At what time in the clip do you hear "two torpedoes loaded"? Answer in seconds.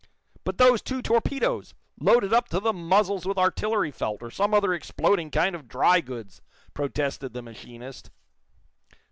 0.81-2.33